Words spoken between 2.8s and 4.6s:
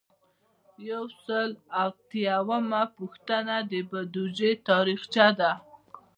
پوښتنه د بودیجې